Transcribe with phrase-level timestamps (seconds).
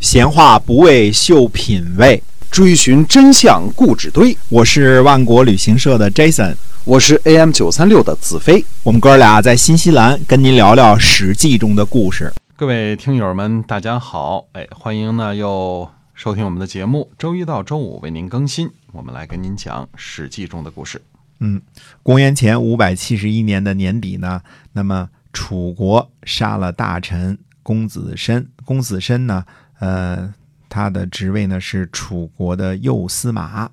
[0.00, 4.36] 闲话不为秀品味，追寻真相故纸堆。
[4.48, 8.64] 我是万国旅行社的 Jason，我是 AM 九三六的子飞。
[8.84, 12.32] 我们哥俩在新西兰跟您聊聊《史记》中的故事。
[12.54, 14.46] 各位听友们，大家好！
[14.52, 18.70] 哎，欢迎呢又收听我们的节目，周一到周五为您更新。
[18.92, 21.02] 我们来跟您讲《史记》中的故事。
[21.40, 21.60] 嗯，
[22.04, 24.40] 公元前五百七十一年的年底呢，
[24.72, 28.48] 那么楚国杀了大臣公子申。
[28.64, 29.44] 公子申呢，
[29.78, 30.32] 呃，
[30.68, 33.70] 他的职位呢是楚国的右司马。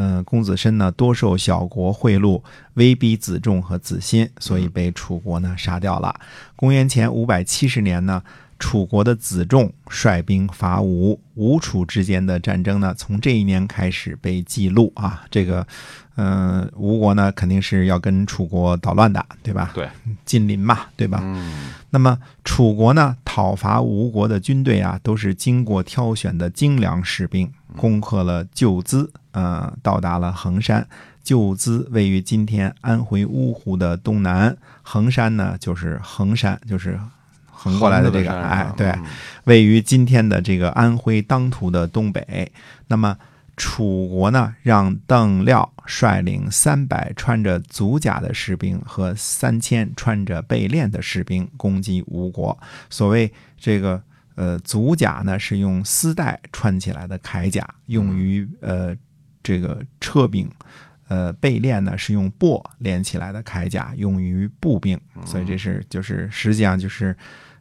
[0.00, 2.40] 嗯，公子申呢多受小国贿赂，
[2.74, 6.20] 威逼子重和子欣，所以被楚国呢杀掉了。
[6.54, 8.22] 公元前五百七十年呢，
[8.60, 15.24] 楚国的子仲率兵伐吴，吴楚之间的战争呢从这一年开始被记录啊。
[15.32, 15.66] 这个，
[16.20, 19.70] 嗯，吴国呢肯定是要跟楚国捣乱的，对吧？
[19.72, 19.88] 对，
[20.24, 21.20] 近邻嘛，对吧？
[21.22, 30.84] 嗯，那么楚国呢讨伐吴国的军队啊，都是经过挑选的精良士兵，攻克了旧资，呃，到达了衡山。
[31.22, 36.98] 旧资位于今天安徽芜湖的东南，衡山呢就是衡山，就是
[37.50, 39.04] 横过来的这个，哎，对，嗯
[39.44, 42.50] 位于今天的这个安徽当涂的东北。
[42.86, 43.14] 那么
[43.58, 52.58] 楚国呢，让邓廖率领三百穿着足甲的士兵和三千穿着贝链的士兵攻击吴国。
[52.88, 54.02] 所谓这个
[54.36, 58.96] 呃足甲呢，是用丝带穿起来的铠甲，用于呃
[59.42, 60.50] 这个车兵。
[61.08, 67.16] 呃，贝链呢是用帛连起来的铠甲，用于步兵，所以这是就是实际上就是，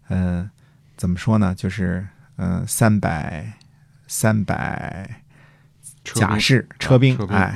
[0.10, 0.50] 呃，
[0.98, 1.56] 怎么说呢？
[1.56, 3.54] 就是呃三百
[4.06, 5.22] 三百
[6.16, 7.56] 甲士车兵，哎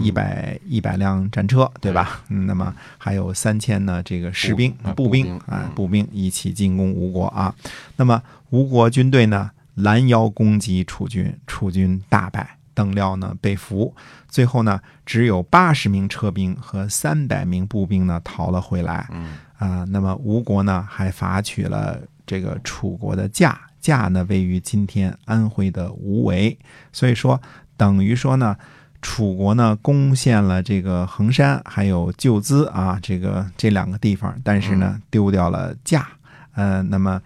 [0.00, 2.20] 一百一百辆战车，对吧？
[2.28, 7.54] 嗯，那么还有三千呢这个士兵步、兵啊步兵一起进攻吴国啊。
[7.96, 12.56] 那么吴国军队呢拦腰攻击楚军，楚军大败。
[12.72, 13.94] 邓廖呢被俘，
[14.28, 19.06] 最后呢只有八十名车兵和三百名步兵呢逃了回来。
[19.10, 26.56] 嗯啊，那么吴国呢还伐取了这个楚国的驾，驾呢位于今天安徽的无为，
[26.90, 27.38] 所以说
[27.80, 28.54] 等于说呢，
[29.00, 36.06] 楚国呢攻陷了这个衡山还有旧资啊，这个这两个地方，但是呢丢掉了驾，
[36.52, 37.22] 呃，那么。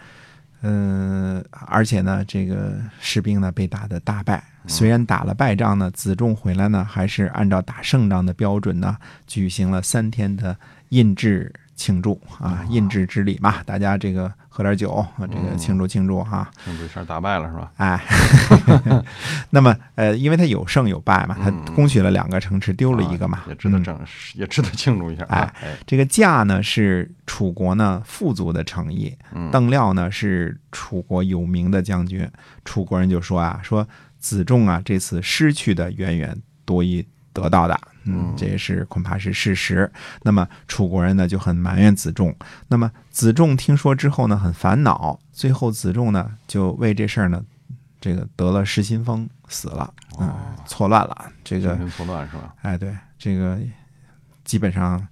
[0.66, 4.42] 嗯，而且呢，这个士兵呢被打得大败。
[4.66, 10.56] 虽然打了败仗呢，子仲回来呢，还是按照打胜仗的标准呢，举行了三天的
[10.88, 16.48] 印制庆祝啊，印制之礼嘛，大家这个喝点酒，啊这个庆祝庆祝哈。
[16.64, 17.72] 庆祝一下打败了是吧？
[17.76, 18.00] 哎，
[19.50, 21.64] 那么呃，因为他有胜有败嘛，他嗯。
[21.74, 23.38] 攻取了两个城池，丢了一个嘛。
[23.38, 23.82] 啊，也值得嗯。
[23.82, 23.98] 正，
[24.34, 25.52] 也值得庆祝一下啊！
[25.60, 29.50] 哎，这个驾呢是楚国呢富足的诚意，嗯。
[29.50, 32.30] 邓廖呢是楚国有名的将军，
[32.64, 33.84] 楚国人就说啊，说
[34.20, 39.90] 子仲啊这次失去的远远多于得到的，嗯嗯，这也是恐怕是事实。
[40.22, 42.34] 那么楚国人呢就很埋怨子仲，
[42.68, 47.44] 那么子仲听说之后呢很烦恼，最后子仲呢就为这事儿呢
[48.00, 50.32] 这个得了失心疯死了，嗯，
[50.64, 52.54] 错乱了，这个错乱是吧？
[52.62, 53.58] 哎，对，这个
[54.44, 55.06] 基本上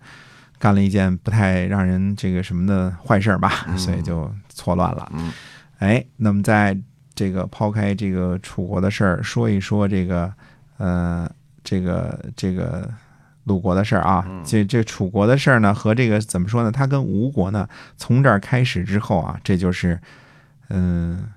[0.59, 3.77] 干了一件不太让人这个什么的坏事儿吧，嗯。
[3.77, 5.11] 所以就错乱了。
[5.15, 5.33] 嗯。
[5.79, 6.79] 哎，那么在
[7.15, 10.33] 这个抛开这个楚国的事儿，说一说这个
[10.77, 11.29] 呃，
[11.63, 12.91] 这个这个
[13.45, 14.25] 鲁国的事儿啊。
[14.29, 16.71] 嗯这这楚国的事儿呢，和这个怎么说呢？
[16.71, 20.01] 他跟吴国呢，从这儿开始之后啊，这就是
[20.69, 21.29] 嗯、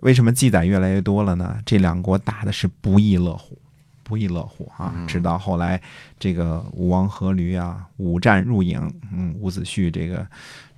[0.00, 1.58] 为什么记载越来越多了呢？
[1.66, 3.58] 这两国打的是不亦乐乎。
[4.04, 4.90] 不亦乐乎啊！
[4.96, 5.78] 嗯直到后来，
[6.18, 10.26] 这个吴王阖闾啊，五战入郢，嗯，伍子胥这个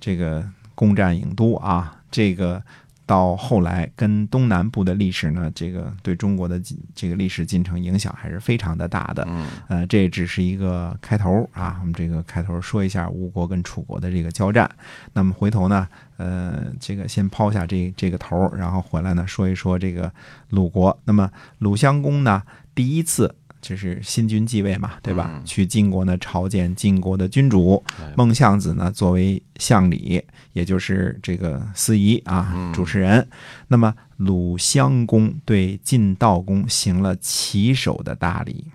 [0.01, 0.45] 这个
[0.75, 2.61] 攻占郢都啊，这个
[3.05, 6.61] 到后来跟东南部的历史呢，这个对中国的
[6.95, 9.25] 这个历史进程影响还是非常的大的。
[9.27, 14.69] 嗯呃，这只是一个开头啊，我们这个开头说一下吴国跟楚国的这个交战。
[15.13, 20.11] 那么回头呢，呃，这个先抛下这这个头，然后回来呢说一说这个
[20.49, 20.97] 鲁国。
[21.03, 22.43] 那么鲁襄公呢，
[22.73, 25.29] 第一次就是新君继位嘛，对吧？
[25.33, 30.21] 嗯去晋国呢朝见晋国的君主哎孟相子呢，作为相礼，
[30.53, 33.27] 也就是这个司仪啊，嗯主持人。
[33.67, 38.65] 那么鲁襄公对晋悼公行了起手的大礼，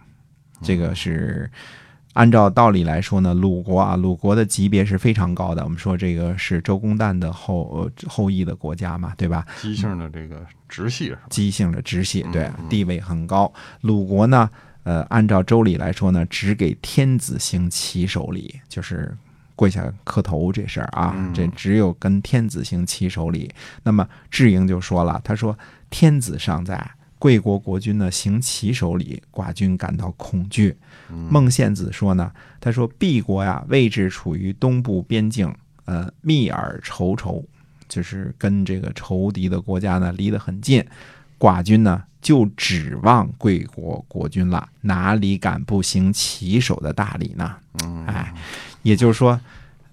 [0.63, 1.51] 这个是
[2.15, 5.63] 按照道理来说呢，鲁国啊，鲁国的级别是非常高的。
[5.63, 9.45] 我们说这个是周公旦的后呃后裔的国家嘛，对吧？
[9.61, 11.23] 姬姓的这个直系是吧？
[11.29, 13.53] 姬姓的直系，对嗯，地位很高。
[13.83, 14.51] 鲁国呢，
[14.87, 19.13] 呃，按照周礼来说呢，只给天子行起手礼，就是
[19.57, 23.53] 跪下磕头这事儿啊，嗯这只有跟天子行齐手礼。
[23.83, 25.59] 那么智英就说了，他说
[25.91, 26.89] 天子尚在，
[27.19, 30.77] 贵国国君呢行齐手礼，寡君感到恐惧。
[31.11, 32.31] 嗯孟献子说呢，
[32.61, 35.53] 他说敝国呀位置处于东部边境，
[35.87, 37.45] 呃，密而仇仇，
[37.89, 40.87] 就是跟这个仇敌的国家呢离得很近。
[41.41, 47.55] 寡君呢就指望贵国国君了，哪里敢不行齐手的大礼呢？
[47.85, 48.05] 嗯。
[48.05, 48.35] 哎，
[48.83, 49.41] 也就是说，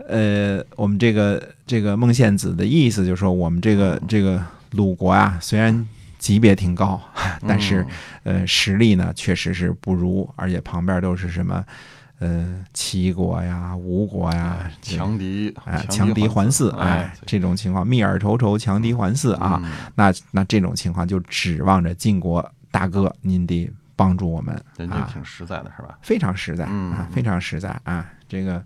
[0.10, 5.88] 呃，我们这个这个孟献子的意思就是说，我们这个这个鲁国啊，虽然
[6.18, 7.00] 级别挺高，
[7.48, 7.86] 但是
[8.24, 11.64] 呃实力呢确实是不如，而且旁边都是什么
[12.24, 24.62] 呃齐国呀、吴国呀，强敌哎强敌环伺，哎这种情况密尔仇仇，强敌环伺啊，嗯那那这种情况就指望着晋国大哥您得帮助我们啊。
[24.78, 25.98] 人家挺实在的是吧？
[26.02, 28.10] 非常实在嗯啊，非常实在啊。
[28.30, 28.64] 这个，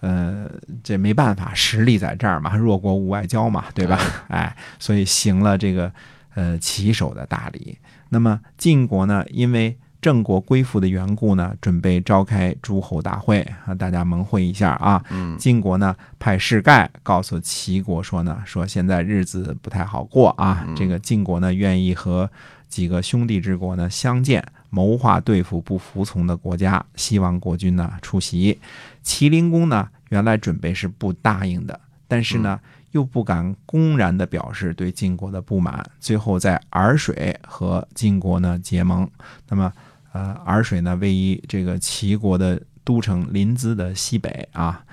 [0.00, 0.48] 呃，
[0.84, 3.98] 这没办法，实力在这儿嘛，弱国无外交嘛，对吧？
[4.28, 5.90] 哎，所以行了这个
[6.34, 7.78] 呃旗手的大礼。
[8.10, 15.02] 那么晋国呢，因为郑国归附的缘故呢，准备召开诸侯大会啊，大家盟会一下啊。
[15.10, 22.28] 嗯晋国呢派士盖告诉齐国说呢，说现在日子不太好过啊，嗯这个晋国呢愿意和
[22.68, 28.58] 几个兄弟之国呢相见，谋划对付不服从的国家，希望国君呢出席。
[29.02, 32.58] 齐灵公呢原来准备是不答应的，但是呢。
[32.92, 39.10] 又不敢公然的表示对晋国的不满，最后在洱水和晋国呢结盟。
[39.48, 39.72] 那么，
[40.12, 44.84] 呃，洱水呢位于这个齐国的都城临淄的西北啊。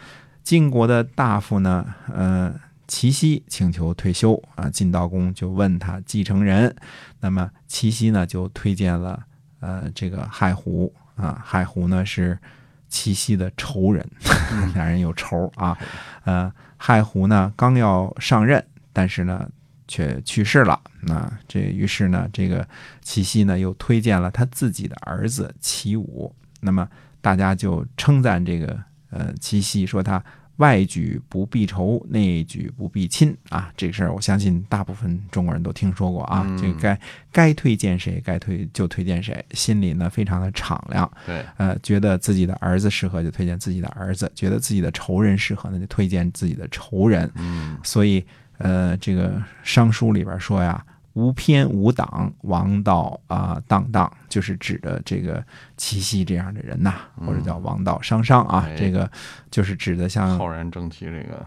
[0.43, 2.53] 晋国的大夫呢，呃，
[2.87, 6.75] 齐奚请求退休啊，晋悼公就问他继承人，
[7.19, 9.21] 那么齐奚呢就推荐了
[9.59, 12.39] 呃这个亥胡啊，亥胡呢是
[12.87, 14.03] 齐奚的仇人，
[14.73, 15.77] 两人有仇啊，
[16.23, 19.47] 呃，亥胡呢刚要上任，但是呢
[19.89, 22.65] 却去世了，那这于是呢这个
[23.01, 26.87] 齐奚呢又推荐了他自己的儿子齐武，那么
[27.19, 30.23] 大家就称赞这个呃齐奚说他
[30.57, 36.43] 外举不避仇，内举不避亲啊，这个事儿我相信大部分中国人都听说过啊。
[36.45, 36.99] 嗯这个该
[37.31, 47.31] 该推荐谁，该推就推荐谁，心里呢非常的敞亮，对，呃，觉得自己的儿子适合就推荐自己的儿子，觉得自己的仇人适合呢就推荐自己的仇人。
[47.35, 48.25] 嗯所以
[48.59, 50.85] 呃，这个商书里边说呀。
[51.13, 55.43] 无偏无党，王道啊、荡荡，就是指的这个
[55.75, 56.93] 齐奚这样的人呐，
[57.25, 59.09] 或者叫王道商商啊，哎这个
[59.51, 61.45] 就是指的像浩然正气，这个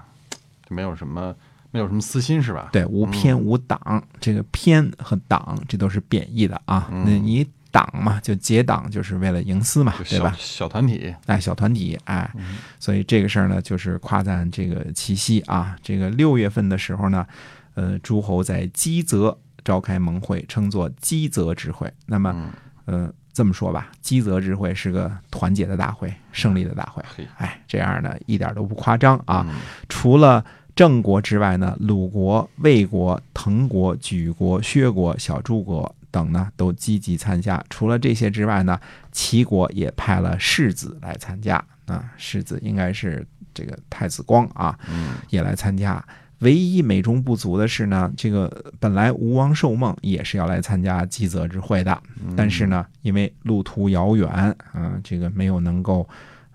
[0.69, 1.35] 就没有什么
[1.71, 2.69] 没有什么私心是吧？
[2.71, 6.89] 对，无偏无党，这个偏和党这都是贬义的啊。
[6.91, 10.37] 嗯那你党嘛，就结党，就是为了营私嘛对吧？
[10.39, 15.75] 小团体，哎，小团体，哎，嗯所以这个事儿呢，就是夸赞这个齐奚啊。
[15.83, 17.27] 这个六月份的时候呢，
[17.75, 21.91] 呃，诸侯在基泽召开盟会，称作基泽之会。
[22.07, 22.53] 那么，嗯
[22.85, 27.03] 呃，这么说吧，基泽之会是个团结的大会，胜利的大会。
[27.17, 29.47] 嘿哎，这样呢，一点都不夸张啊。
[29.49, 29.55] 嗯
[29.89, 37.61] 除了郑国之外呢，鲁国、魏国、滕国、莒国、薛国、小诸国等呢都积极参加。
[37.69, 38.79] 除了这些之外呢，
[39.11, 41.57] 齐国也派了世子来参加
[41.87, 46.05] 啊，世子应该是这个太子光啊，嗯也来参加。
[46.39, 52.03] 唯一美中不足的是呢，这个本来吴王寿梦也是要来参加祭泽之会的，
[52.37, 54.29] 但是呢，因为路途遥远，
[54.73, 56.09] 啊、这个没有能够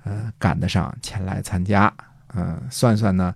[0.03, 1.91] 呃赶得上前来参加。
[2.35, 3.33] 嗯、算算呢，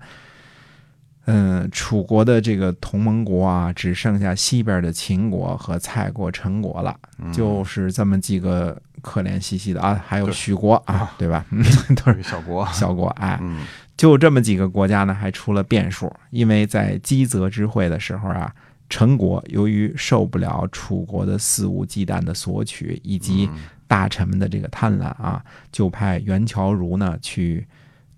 [1.25, 11.45] 嗯、楚国的这个同盟国啊，只剩下西边的秦国和蔡国、陈国了，嗯就是这么几个可怜兮兮的啊，还有对许国啊，对吧？
[11.51, 11.63] 嗯，
[11.95, 16.11] 都是小国， 小国，哎，嗯就这么几个国家呢，还出了变数。
[16.31, 18.51] 因为在基泽之会的时候啊，
[18.89, 27.67] 陈国由于受不了楚国的肆无忌惮的索取以及嗯大臣们的这个贪婪啊，就派袁乔如呢去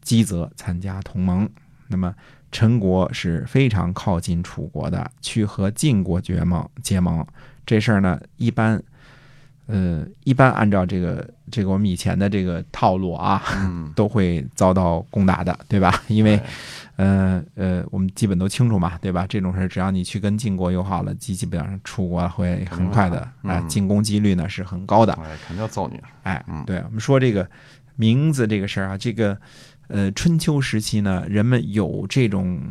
[0.02, 1.50] 基泽参加同盟。
[1.90, 2.14] 那么
[2.54, 7.26] 陈国是非常靠近楚国的，去和晋国结盟结盟
[7.66, 8.82] 这事儿呢，一般。
[9.66, 16.04] 呃，一般按照这个这个我们以前的这个套路啊，嗯， 都会遭到攻打的，对吧？
[16.10, 16.38] 因为
[16.98, 19.26] 呃呃，我们基本都清楚嘛，对吧？
[19.26, 25.14] 这种事儿只要你去跟晋国友好了，基基本上楚国会很快的嗯啊、进攻几率呢是很高的。
[25.14, 27.50] 哎，肯定要揍你，哎嗯，对，我们说这个
[27.96, 29.36] 名字这个事儿啊，这个
[29.88, 32.62] 呃春秋时期呢，人们有这种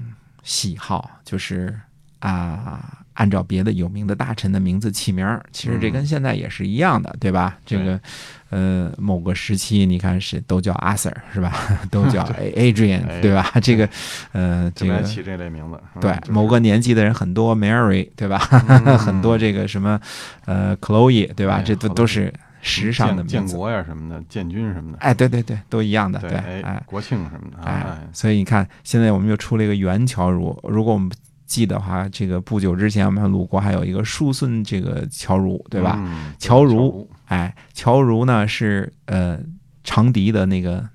[0.42, 1.78] 喜好，就是
[2.21, 7.59] 啊按照别的有名的大臣的名字起名儿，其实这跟现在也是一样的，对吧？
[7.66, 8.00] 这个，
[8.49, 11.52] 呃，某个时期你看是都叫 Arthur 是吧？
[11.92, 12.25] 都叫
[12.57, 13.52] Adrian 哎对吧？
[13.62, 13.87] 这个，
[14.33, 15.78] 呃，这个起这类名字。
[15.95, 18.40] 嗯对就是某个年纪的人很多，Mary 对吧？
[18.66, 20.00] 嗯很多这个什么，
[20.47, 21.57] 呃，Chloe 对吧？
[21.57, 23.59] 哎这都都是时尚的建建。
[23.59, 30.59] 国呀什么的，建军什么的，哎，对对对，都一样的，对，对，哎哎，国庆什么的啊，哎哎，所以你看，现在我们又出了一个元乔儒。
[30.62, 31.11] 如果我们
[31.45, 35.97] 记得话，这个不久之前我们鲁国还有一个叔孙这个乔儒，对吧？
[35.99, 39.38] 嗯乔儒儒，哎，乔儒呢是呃
[39.85, 40.88] 长笛的那个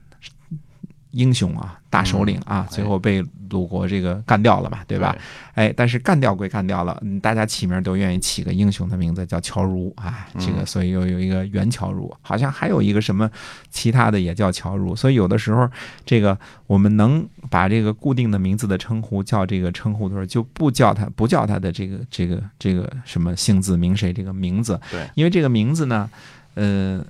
[1.18, 5.16] 英雄啊，大首领啊，嗯最后被鲁国这个干掉了嘛，对吧？？
[5.56, 13.30] 哎，但是干掉归干掉了，嗯大家起名都愿意起个英雄的名字叫乔如啊，这个嗯所以又有一个袁乔如，好像还有一个什么
[13.72, 15.68] 其他的也叫乔如，所以有的时候
[16.06, 26.10] 这个我们能把这个固定的名字的称呼叫这个称呼的时候，就不叫他不叫他的这个这个这个什么姓字名谁这个名字，对，因为这个名字呢，
[26.56, 27.04] 呃，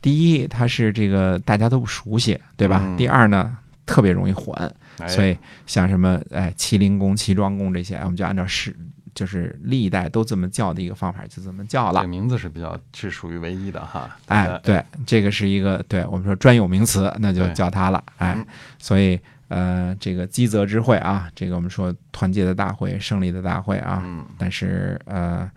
[0.00, 2.80] 第一它是这个大家都不熟悉，对吧？
[2.84, 4.54] 嗯第二呢，特别容易混。
[4.98, 8.76] 哎所以像什么哎麒麟宫、齐庄宫这些，哎我们就按照是
[9.14, 12.08] 就是历代都这么叫的一个方法，就这么叫了这个。
[12.08, 14.16] 名字是比较是属于唯一的哈。
[14.26, 18.02] 哎对，这个是一个对我们说专有名词，那就叫它了。
[18.18, 18.46] 哎嗯，
[18.78, 25.50] 所以呃，这个积泽之会啊，这个我们说团结的大会、胜利的大会啊，嗯，但是呃，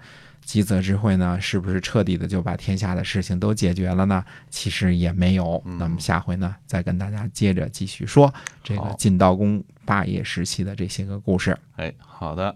[0.46, 4.24] 积泽之会呢，是不是彻底的就把天下的事情都解决了呢？
[4.50, 5.62] 其实也没有。
[5.66, 8.34] 嗯那么下回呢，再跟大家接着继续说
[8.64, 11.58] 这个晋悼公霸业时期的这些个故事。
[11.76, 12.56] 哎，好的，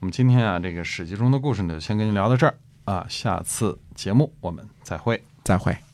[0.00, 5.22] 我们今天啊，这个《史记》中的故事呢，就先跟您聊到这儿啊，下次节目我们再会。
[5.42, 5.89] 再会。